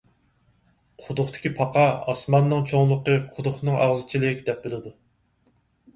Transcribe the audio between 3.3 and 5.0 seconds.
قۇدۇقنىڭ ئاغزىچىلىك دەپ بىلىدۇ.